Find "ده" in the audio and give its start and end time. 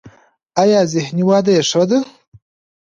1.89-1.99